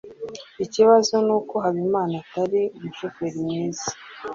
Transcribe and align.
Ikibazo 0.63 1.13
nuko 1.25 1.53
Habimana 1.63 2.13
atari 2.23 2.61
umushoferi 2.77 3.37
mwiza. 3.47 3.87